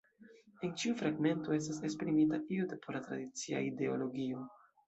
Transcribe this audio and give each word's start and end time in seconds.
En 0.67 0.71
ĉiu 0.83 0.95
fragmento 1.01 1.53
estas 1.59 1.83
esprimita 1.89 2.41
io 2.57 2.67
de 2.73 2.81
pola 2.87 3.05
tradicia 3.11 3.63
ideologio. 3.71 4.47